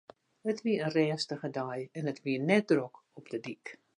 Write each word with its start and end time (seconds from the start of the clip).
It 0.49 0.61
wie 0.65 0.79
in 0.85 0.93
rêstige 0.95 1.49
dei 1.57 1.77
en 1.97 2.09
it 2.11 2.21
wie 2.25 2.39
net 2.49 2.65
drok 2.71 2.95
op 3.17 3.25
'e 3.33 3.39
dyk. 3.45 3.65